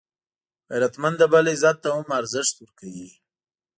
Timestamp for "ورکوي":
2.59-3.09